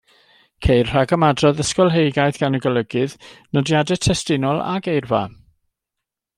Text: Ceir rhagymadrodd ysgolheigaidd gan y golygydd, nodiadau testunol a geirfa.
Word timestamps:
Ceir 0.67 0.87
rhagymadrodd 0.93 1.61
ysgolheigaidd 1.65 2.41
gan 2.45 2.59
y 2.61 2.63
golygydd, 2.65 3.15
nodiadau 3.59 4.03
testunol 4.07 4.65
a 4.73 4.77
geirfa. 4.89 5.25